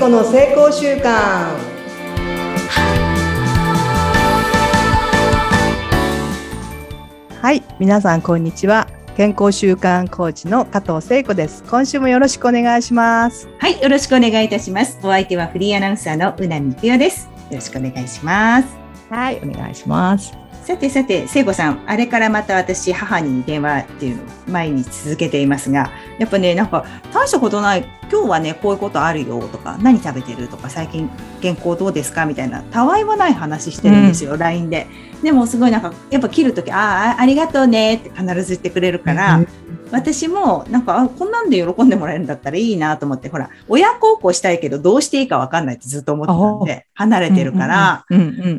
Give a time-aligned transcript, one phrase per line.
[0.00, 1.58] 子の成功習慣
[7.42, 8.88] はい、皆さんこんにちは。
[9.18, 11.62] 健康習慣コーチの加藤聖子です。
[11.64, 13.46] 今週もよろしくお願いします。
[13.58, 14.98] はい、よろしくお願いいたします。
[15.02, 17.28] お相手はフリーアナウンサーのうなみくよです。
[17.50, 18.68] よろしくお願いします。
[19.10, 20.32] はい、お願いします。
[20.70, 34.86] さてさて、聖子さん、あれからまた私、母に電話っていうのを毎日続けていますが、やっぱね、なんか大したことない、今日はね、こういうことあるよとか、何食べてるとか、最近健康どうですかみたいな、たわいもない話してるんですよ、LINE で。
[35.24, 39.40] でもすごいなんか、やっぱ切るとき、ああ、ありがとうねって必ず言ってくれるから、
[39.92, 48.04] 私もなんかあこんなんで喜んでもらえるんだったらいいなと思ってほら親孝行したいけどどうしていいか分かんないってずっと思ってたんで離れてるから、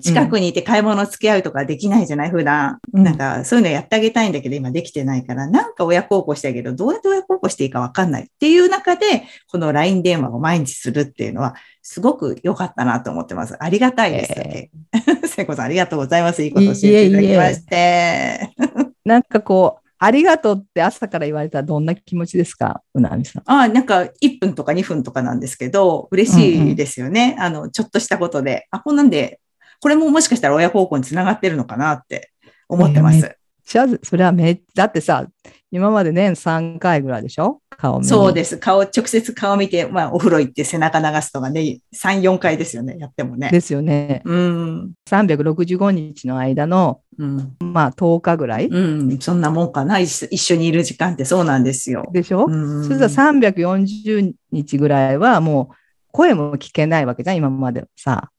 [0.00, 13.62] 近くにいて買い物付き合うとかできないじゃない普段、うんなんかそういうのやってあげたいんだけど今できてないからなんか親孝行したいけどどうやって親孝行していいか分かんないっていう中でこの LINE 電話を毎日するっていうのはすごく良かったなと思ってます。
[13.62, 14.32] ありがたいです。
[14.36, 14.70] え
[15.28, 16.42] 聖子さんありがとうございます。
[16.42, 18.50] いいこと教えていただきまして。
[19.04, 23.42] なんかこう、ありがとうって朝から言われたらどんな気持ちですか、うなみさん。
[23.46, 27.36] あなんか1分とか2分とかなんですけど、嬉しいですよね。
[27.38, 28.66] あの、ちょっとしたことで。
[28.70, 29.40] あ、こんなんで、
[29.80, 32.32] これももしかしたら親孝行につながってるのかなって
[32.68, 33.24] 思ってます。
[33.24, 35.26] えじゃあ、それはめっだってさ、
[35.74, 37.60] 今まで年3回ぐらいでしょ？
[37.76, 38.58] 顔そうです。
[38.58, 43.50] 顔、直接顔見て、まあ、お風呂行って背中流すとかね、3、4回ですよね、やってもね。
[43.50, 44.22] ですよね。
[44.24, 44.92] うん。
[45.10, 47.56] 365日の間の、うん。
[47.60, 49.18] まあ10日ぐらいうん。
[49.18, 49.98] そんなもんかな。
[49.98, 52.08] 一緒にいる時間ってそうなんですよ。
[52.12, 52.84] でしょ、うん。
[52.84, 55.74] それじゃ340日ぐらいはもう
[56.12, 58.30] 声も聞けないわけじゃん、今までさ。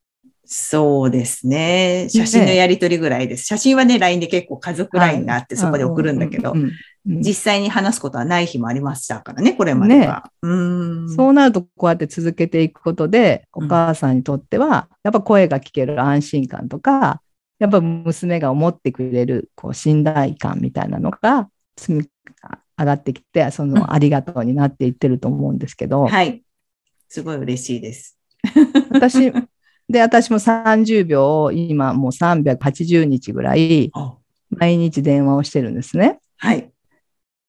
[0.47, 2.07] そうですね。
[2.09, 3.45] 写真のやりとりぐらいです。
[3.45, 6.71] 写真はね、LINE で結構家族 LINE があって、そこで送るんだけどう、んうんうん
[7.07, 10.31] 実際に話すことはない日もありましたからね、これまでは。
[10.41, 10.53] う
[11.05, 11.07] ん。
[11.07, 17.21] そうなると、こうやって続けていくことで、おうん母さんにとっては、やっぱ声が聞ける安心感とか、
[17.59, 22.09] やっぱ娘が思ってくれるこう信頼感みたいなのが積み
[22.77, 26.41] 上がってきて、そのありがとうになっていってると思うんですけど、はい。
[27.07, 28.17] すごい嬉しいです。
[28.89, 29.31] 私、
[29.89, 33.91] で、私も30秒を今もう380日ぐらい
[34.49, 36.19] 毎日電話をしてるんですね。
[36.37, 36.71] はい。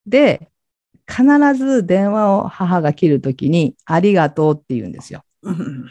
[0.06, 0.48] で、
[1.08, 5.22] 必ず電話を母が切るときに、ありがとうって言うんですよ。
[5.42, 5.86] うん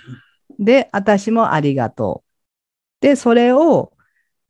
[0.59, 3.01] で、私もありがとう。
[3.01, 3.93] で、それを、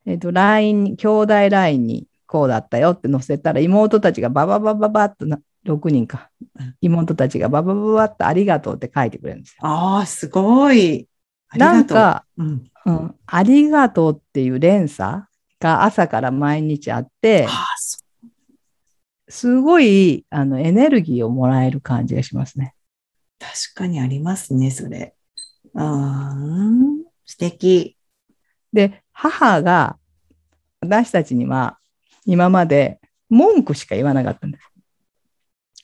[0.04, 6.76] えっ、と、LINE に、兄弟 LINE にこうだったよって載せたら、妹たちがバババババッとな、6人かうん。
[6.80, 9.66] 妹たちがバババババッとありがとうって書いてくれるんですよ。
[9.66, 11.08] ああ、すごい。
[11.58, 11.86] なん。
[11.86, 15.24] か、うん、うん、ありがとうっていう連鎖
[15.60, 17.48] が朝から毎日あって
[19.28, 22.74] すごいあのエネルギーをもらえる感じがしますね。
[23.38, 25.14] 確かにありますね、それ。
[25.74, 27.96] 素敵。
[28.72, 29.98] で、母が
[30.80, 31.78] 私たちには
[32.24, 34.70] 今まで文句しか言わなかったんです。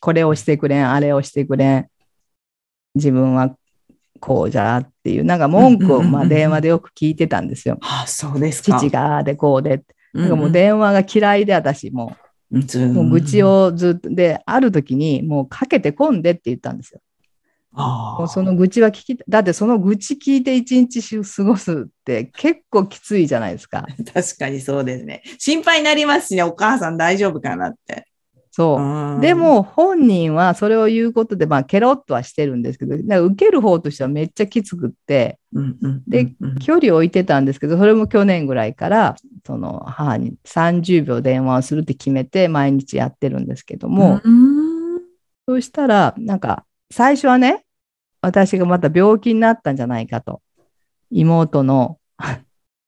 [0.01, 1.89] これをしてくれん、あれをしてくれん、
[2.95, 3.57] 自分は
[4.21, 7.79] こうじゃっていう、なんか文句をまあ電話でよく聞いてたんですよ。
[7.83, 8.79] ああ、そうですか。
[8.79, 9.83] 父がでこうで。
[10.13, 12.17] なんかもうで、電話が嫌いで私も
[12.51, 13.65] う、もう愚痴を。
[13.65, 17.01] をずっと、で、ある時にもうかけてこんでって言ったんですよ。
[17.75, 21.75] もうその愚痴は聞きた、だってその愚痴聞いて一日過ごすっ
[22.05, 23.87] て結構きついじゃないですか。
[24.13, 25.23] 確かにそうですね。
[25.39, 28.07] 心配になりますしね、お母さん大丈夫かなって。
[28.53, 28.83] そう。
[28.83, 44.63] うんで、も本人はそれを言うことで、まあ、ケロッとはしてるんですけど、なんか受ける方としてはめっちゃきつくって、うんうんで距離を置いてたんですけど、それも去年ぐらいから、その母に30秒電話をするって決めて毎日やってるんですけども、うん
[45.49, 47.65] そうしたら、なんか、最初はね、
[48.21, 50.41] 私がまた病気になったんじゃないかと、
[51.11, 51.99] 妹の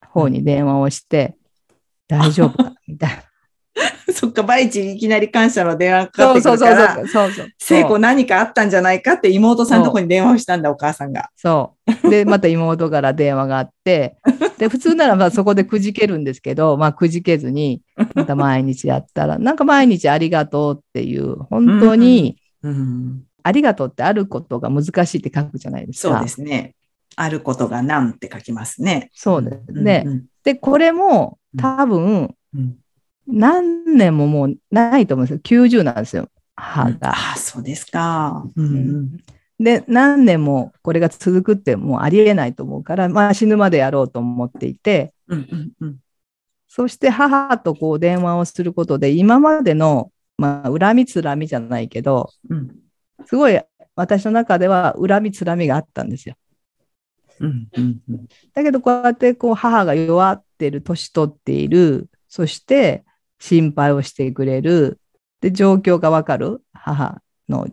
[0.06, 1.36] 方に電話をして、
[2.06, 3.33] 大丈夫かみたいな。
[4.12, 7.48] そっか、毎日いきなり感謝の電話かかってくそうそうそうるから、そうそうそう。
[7.58, 11.30] 聖子何かあったんじゃないかって妹さんのとこに電話をしたんだ、お母さんが。
[11.36, 11.74] そ
[12.04, 12.10] う。
[12.10, 14.16] で、また妹から電話があって、
[14.58, 17.82] で、普通ならまあそこでくじけるんですけど、まあくじけずに、
[18.14, 26.14] また毎日やったら、なんか毎日ありがとうっていう、本当にうん、ありがとうってあることが難しいって書くじゃないですか。
[26.14, 26.74] そうですね。
[27.16, 29.10] あることが何って書きますね。
[29.12, 30.02] そうですね。
[30.06, 32.76] うんで、これも多分、うん
[33.26, 35.62] 何年ももうないと思うんですよ。
[35.62, 37.10] 90なんですよ、母が。
[37.10, 38.44] ああ、そうですか。
[38.56, 39.18] うん
[39.58, 45.96] で、何年もこれが続くってもうありえないと思うから、まあ死ぬまでやろうと思っていて、うんうんうん
[46.66, 52.76] そして母とこう電話をすることで、今までの、まあ、恨みつらみじゃないけど、うん
[53.26, 53.60] すごい
[53.94, 56.34] 私の中では恨みつらみがあったんですよ。
[57.40, 63.04] うんうんうんだけどこうやってこう母が弱ってる年取っているそして
[63.44, 64.98] 心配をしてくれる。
[65.42, 66.62] で状況がわかる。
[66.72, 67.68] 母の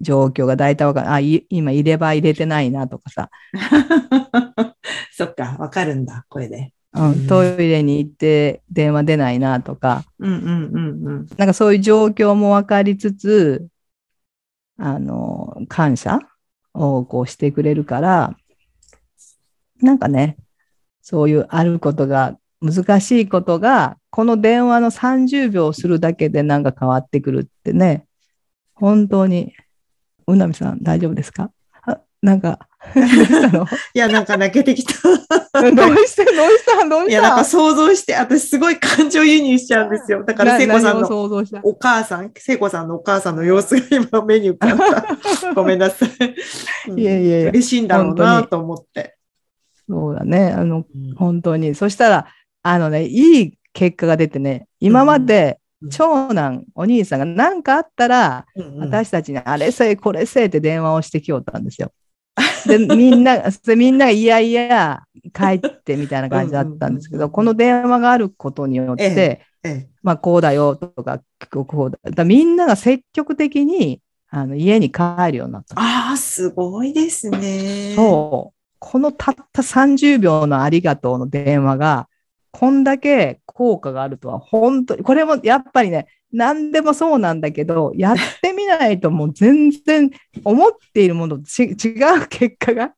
[0.00, 1.10] 状況が大体わかる。
[1.12, 3.30] あい今入れ歯入れてないなとかさ、
[5.12, 6.72] そっか、わかるんだ、声で。
[6.94, 7.26] うんうん。
[7.28, 10.02] トイレに行って電話出ないなとか。
[10.18, 11.26] うんうんうんうん。
[11.36, 13.68] なんかそういう状況も分かりつつ
[14.76, 16.18] あの感謝
[16.74, 18.34] をこうしてくれるから
[19.80, 20.36] なんかね
[21.00, 28.06] そういうあることが難しいことがこの電話の30秒するだけでなんか変わってくるってね
[28.74, 29.52] 本当に
[30.26, 31.50] うなみさん大丈夫ですか？
[31.82, 32.68] あなんか
[33.94, 34.92] いや、なんか泣けてきた。
[35.02, 36.88] どうしてどうした？
[36.88, 40.24] どういや、したなんか想像して、私すごい感情輸入しちゃうんですよ。
[40.24, 41.08] だから、聖子さんの
[41.62, 45.06] お母さん、聖子さんのお母さんの様子が今目に浮かんだ。
[45.54, 46.10] ごめんなさい。
[46.90, 49.16] うんいやいやいや嬉しいんだろうなと思って。
[49.88, 51.74] そうだねあのうん本当に。
[51.76, 52.26] そしたら、
[52.62, 58.46] あのね、いい結果が出てね、今までうん長男、お兄さんが何かあったら、
[58.78, 61.92] 私たちにあれせえ、これせえって電話をしてきよったんですよ。
[62.66, 65.02] で、みんな、 でみんながいやいや
[65.34, 71.20] 帰ってみたいな感じだったんですけど、この電話があることによって、ええまあこうだよとか、
[71.50, 71.98] こうだ。
[72.10, 75.78] だみんなが積極的にあの家に帰るようになった。
[75.78, 77.94] ああ、すごいですね。
[77.94, 78.58] そう。
[78.78, 82.08] このたった30秒のありがとうの電話が、
[82.52, 90.10] こんだけ効果があるとは、本当に、これもやっぱりね、何でもそうなんだけど、やってみないともう全然
[90.44, 92.92] 思っているものとち違う結果が、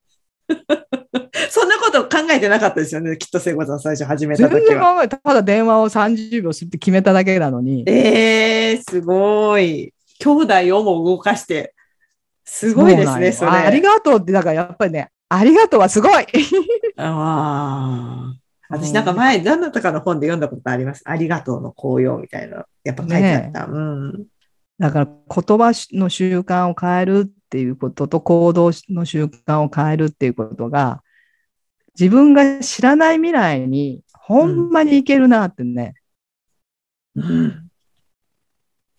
[1.51, 3.17] そんなこと考えてなかったですよね。
[3.17, 4.95] きっと聖子さん最初始めた全時は。
[4.97, 9.95] 然考えただ電話を30秒するって決めただけなのに、ええすごい。
[10.19, 11.75] 兄弟をも動かして。
[12.45, 13.51] すごいですね、それ。
[13.51, 16.27] あありがとうって、だからやっぱりね、ありがとうはすごい
[16.99, 18.44] ああ。
[18.69, 21.02] 私なんか前、何だったかの本で読んだことあります。
[21.05, 22.64] ありがとうの紅葉みたいな。
[22.82, 23.66] やっぱ書いてあった。
[23.66, 24.26] うん。
[24.78, 31.02] だから言葉の習慣を変えるっていうことと行動の習慣を変えるっていうことが
[31.99, 35.94] 自分が知らない未来にほんまにいけるなってね。
[37.14, 37.69] うん。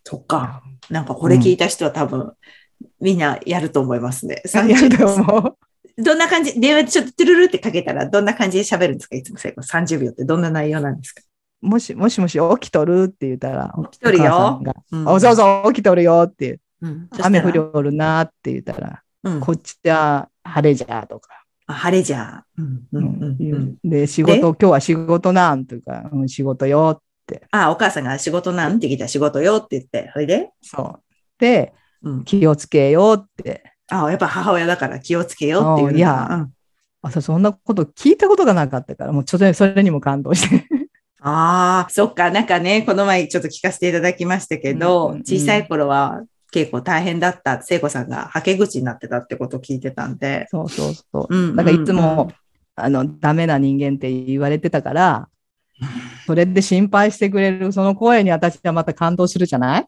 [0.04, 0.64] そっか。
[0.90, 2.34] なんかこれ聞いた人は多分、
[3.02, 4.42] みんなやると思いますね。
[4.46, 5.58] い やでも
[5.98, 9.16] どんな感じ、電話でちょっとトゥルルってかけたら、どんな感じで喋るんですか？
[9.16, 11.22] いつも成功30秒ってどんな内容なんですか、
[11.62, 14.24] もしもしもし起きとるって言ったら起きとるよ。
[14.24, 15.08] お母さんがうん。
[15.08, 19.40] おそうそう起きとるよっていううん、雨降りる、おるなって言ったらうん。
[19.40, 21.46] こっちは晴れじゃとか。
[21.68, 22.44] あ晴れじゃ。
[22.58, 23.78] うんうんうんううん。
[23.86, 27.02] んで仕事今日は仕事なんというか、うん、仕事よ
[27.52, 31.00] あ、お母さんが仕事なんて聞いたら仕事よって言って、それで、そう。
[31.40, 35.98] でうん、気をつけようってあ、やっぱ母親だから気をつけようっていう。
[35.98, 36.52] いやうん
[37.08, 40.66] あそんなこと聞いたことがなかったから、もうちょっとそれにも感動して。
[41.22, 50.48] ああ、そっか、なんかね、この前ちょっと聞かせていただきましたけど、うんうんうん小さい頃は結構大変だった、聖子さんがはけ口になってたってことを聞いてたんで。
[50.50, 51.28] そうそうそう。
[51.30, 52.32] うんうんうんだからいつも、
[52.76, 55.30] あの、ダメな人間って言われてたから、
[56.26, 59.86] それで心配してくれる、その声に私はまた感動するじゃない？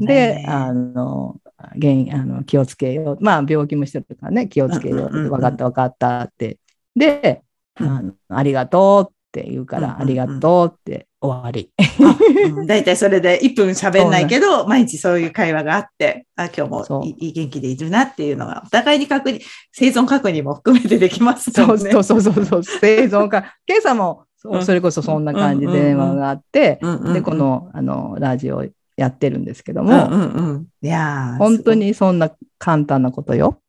[0.00, 1.36] で、あの、
[1.80, 3.18] 原あの気をつけよう。
[3.20, 5.10] まあ、病気もしてるからね、気をつけよう。
[5.10, 6.58] 分かった分かったって。
[6.96, 7.42] で、
[7.76, 11.70] あのありがとうって言うから、ありがとうって終わり。
[11.78, 19.40] うん大体それで1分喋んないけど、毎日そういう会話があって、あ、今日もいい元気でいるなっていうのが、お互いに確認、
[19.72, 21.90] 生存確認も含めてできますもんね。
[21.90, 23.56] そうそうそうそうそう、 生存か。
[23.66, 26.80] ケイさんもそれこそそんな感じで電話があって、
[27.14, 28.64] で、このあのラジオ
[28.96, 30.68] やってるんですけどうんも、うんうん。
[30.82, 33.60] いやー本当にそんな簡単なことよ。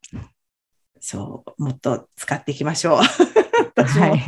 [1.00, 3.00] そう、もっと使っていきましょう。
[3.76, 4.24] 私も、はい。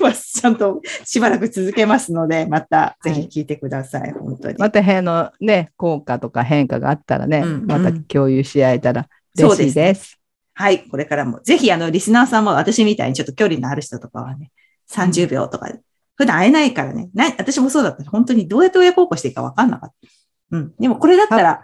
[0.00, 4.12] まあちゃんとしばらく続けますので、またぜひ聞いてください。
[4.12, 4.56] 本当に。
[4.58, 10.18] また変のね、効果とか変化があったらね、うんうんまた共有し合えたら嬉しいです。
[10.58, 14.50] はい、これからも、ぜひ、あの、リスナーさんも私みたいにちょっと距離のある人とかはね、
[14.90, 15.70] 30秒とか、
[16.16, 18.02] 普段会えないからね、な私もそうだった。
[18.10, 20.08] 本当にどうやって親孝行していいか分かんなかった。
[20.50, 20.74] うん。
[20.78, 21.62] でもこれだったら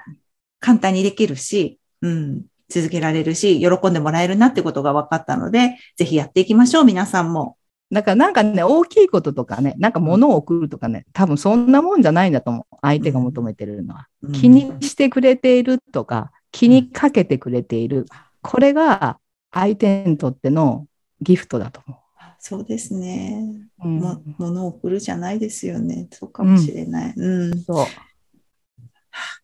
[0.60, 2.42] 簡単にできるし、うん。
[2.68, 7.58] 続けられるし、喜んでもらえるなってことが分かったので、ぜひやっていきましょう、皆さんも。
[7.90, 12.76] だからなんかね、大きいこととかね、なんか物を送るとかね、多分そんなもんじゃないんだと思う。
[12.80, 14.08] 相手が求めてるのは。
[14.22, 18.06] うん気にしてくれているとか、気にかけてくれている。
[18.40, 19.18] これが
[19.52, 20.86] 相手にとっての
[21.20, 21.98] ギフトだと思
[22.44, 23.68] そうですね。
[23.84, 23.86] う。
[23.86, 26.08] うんも、物を送るじゃないですよね。
[26.10, 27.14] そうかもしれない。
[27.14, 27.60] うん。
[27.60, 27.86] そう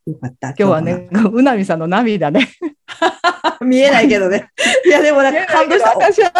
[0.09, 0.49] よかった。
[0.49, 2.49] 今日はね、うなみさんの涙ね。
[3.61, 4.51] 見えないけどね。
[4.87, 5.91] いや、でもなんか感動した。
[5.91, 6.31] 私は、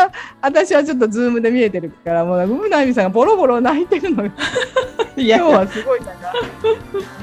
[0.41, 4.33] 私はちょっとズームで見えてるから、もう、うなみさんがボロボロ泣いてるのよ。
[5.17, 6.33] いや、今日はすごいなんか、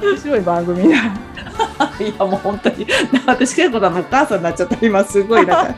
[0.02, 0.96] 面白い番組だ。
[2.00, 2.86] いやもう本当に、
[3.26, 4.78] 私結構なお母さんになっちゃった。
[4.86, 5.76] 今すごいなんか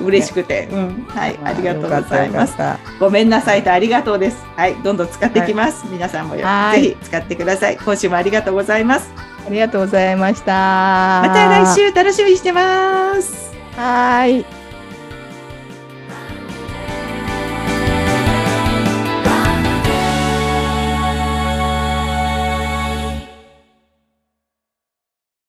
[0.00, 0.68] 嬉しくて。
[0.70, 1.06] うん。
[1.08, 2.56] はい、ありがとうございます。
[3.00, 4.44] ごめんなさいとありがとうです。
[4.56, 5.84] はい、どんどん使っていきます。
[5.90, 6.42] 皆さんもぜ
[6.80, 7.76] ひ使ってください。
[7.76, 9.27] 今週もありがとうございます。
[9.48, 11.22] たありがとうございました。
[11.24, 13.54] また来週楽しみにしてます。
[13.76, 14.57] はーい。